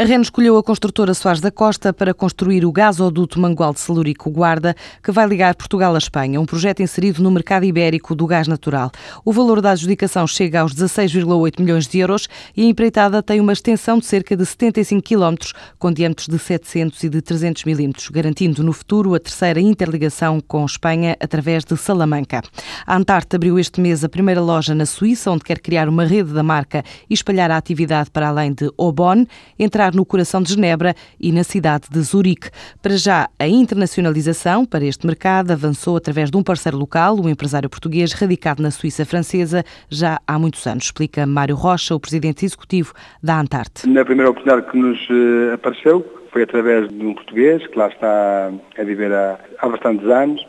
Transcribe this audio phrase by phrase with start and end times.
[0.00, 4.30] A REN escolheu a construtora Soares da Costa para construir o gasoduto Mangual de Celurico
[4.30, 8.48] Guarda, que vai ligar Portugal à Espanha, um projeto inserido no mercado ibérico do gás
[8.48, 8.90] natural.
[9.26, 13.52] O valor da adjudicação chega aos 16,8 milhões de euros e a empreitada tem uma
[13.52, 18.64] extensão de cerca de 75 quilómetros, com diâmetros de 700 e de 300 milímetros, garantindo
[18.64, 22.40] no futuro a terceira interligação com Espanha através de Salamanca.
[22.86, 26.32] A Antarte abriu este mês a primeira loja na Suíça, onde quer criar uma rede
[26.32, 29.26] da marca e espalhar a atividade para além de Obon,
[29.58, 32.50] entrar no coração de Genebra e na cidade de Zurique.
[32.82, 37.68] Para já, a internacionalização para este mercado avançou através de um parceiro local, um empresário
[37.68, 42.92] português radicado na Suíça francesa já há muitos anos, explica Mário Rocha, o presidente executivo
[43.22, 43.88] da Antarte.
[43.88, 48.52] Na primeira oportunidade que nos eh, apareceu, foi através de um português que lá está
[48.78, 50.44] a viver há, há bastantes anos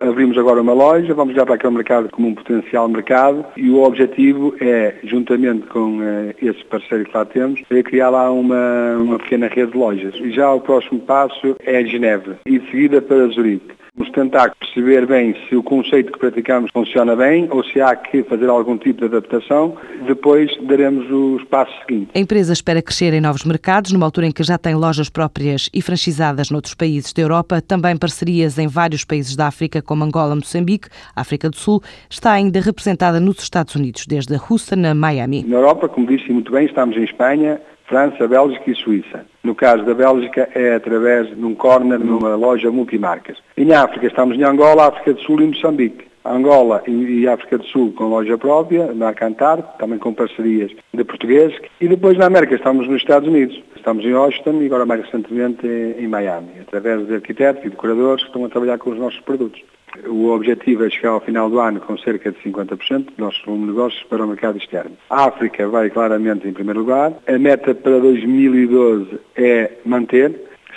[0.00, 3.82] Abrimos agora uma loja, vamos olhar para aquele mercado como um potencial mercado e o
[3.82, 9.18] objetivo é, juntamente com uh, esse parceiro que lá temos, é criar lá uma, uma
[9.18, 10.14] pequena rede de lojas.
[10.16, 13.83] E já o próximo passo é Genebra e de seguida para Zurique.
[13.96, 18.24] Vamos tentar perceber bem se o conceito que praticamos funciona bem ou se há que
[18.24, 19.76] fazer algum tipo de adaptação.
[20.04, 22.08] Depois daremos os passos seguintes.
[22.12, 25.70] A empresa espera crescer em novos mercados, numa altura em que já tem lojas próprias
[25.72, 30.34] e franchizadas noutros países da Europa, também parcerias em vários países da África, como Angola,
[30.34, 35.44] Moçambique, África do Sul, está ainda representada nos Estados Unidos, desde Houston a Miami.
[35.46, 39.33] Na Europa, como disse muito bem, estamos em Espanha, França, Bélgica e Suíça.
[39.44, 43.36] No caso da Bélgica é através de um corner numa loja multimarcas.
[43.58, 46.06] Em África estamos em Angola, África do Sul e Moçambique.
[46.24, 51.58] Angola e África do Sul com loja própria, na Cantar, também com parcerias de portugueses.
[51.80, 53.62] E depois na América estamos nos Estados Unidos.
[53.76, 58.28] Estamos em Washington e agora mais recentemente em Miami, através de arquitetos e decoradores que
[58.28, 59.62] estão a trabalhar com os nossos produtos.
[60.06, 64.02] O objetivo é chegar ao final do ano com cerca de 50% dos nossos negócios
[64.04, 64.96] para o mercado externo.
[65.08, 67.12] A África vai claramente em primeiro lugar.
[67.28, 70.34] A meta para 2012 é manter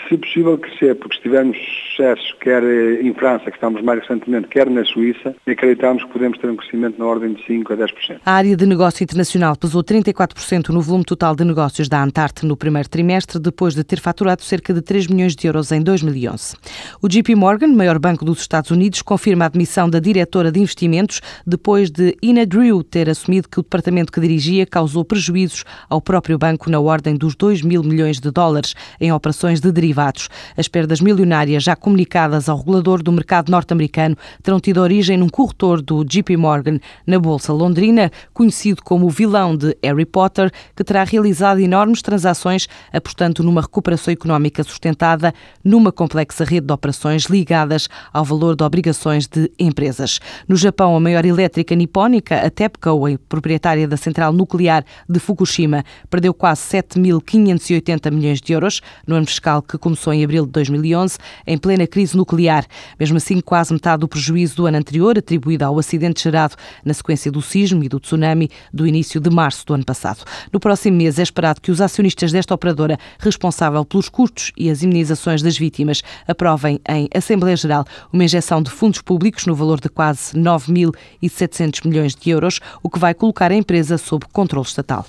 [0.07, 1.57] se possível crescer, porque se tivermos
[1.91, 6.37] sucesso, quer eh, em França, que estamos mais recentemente, quer na Suíça, acreditamos que podemos
[6.37, 8.19] ter um crescimento na ordem de 5% a 10%.
[8.25, 12.55] A área de negócio internacional pesou 34% no volume total de negócios da Antarte no
[12.55, 16.55] primeiro trimestre, depois de ter faturado cerca de 3 milhões de euros em 2011.
[17.01, 21.21] O JP Morgan, maior banco dos Estados Unidos, confirma a admissão da diretora de investimentos
[21.45, 26.37] depois de Ina Drew ter assumido que o departamento que dirigia causou prejuízos ao próprio
[26.37, 30.29] banco na ordem dos 2 mil milhões de dólares em operações de derivados derivados.
[30.55, 35.81] As perdas milionárias já comunicadas ao regulador do mercado norte-americano terão tido origem num corretor
[35.81, 41.03] do JP Morgan na Bolsa Londrina, conhecido como o vilão de Harry Potter, que terá
[41.03, 45.33] realizado enormes transações apostando numa recuperação económica sustentada
[45.63, 50.19] numa complexa rede de operações ligadas ao valor de obrigações de empresas.
[50.47, 56.33] No Japão, a maior elétrica nipónica, a TEPCO, proprietária da central nuclear de Fukushima, perdeu
[56.33, 61.57] quase 7.580 milhões de euros no ano fiscal que começou em abril de 2011, em
[61.57, 62.65] plena crise nuclear.
[62.99, 67.31] Mesmo assim, quase metade do prejuízo do ano anterior, atribuído ao acidente gerado na sequência
[67.31, 70.23] do sismo e do tsunami do início de março do ano passado.
[70.51, 74.83] No próximo mês é esperado que os acionistas desta operadora, responsável pelos custos e as
[74.83, 79.89] indenizações das vítimas, aprovem em Assembleia Geral uma injeção de fundos públicos no valor de
[79.89, 85.05] quase 9.700 milhões de euros, o que vai colocar a empresa sob controle estatal.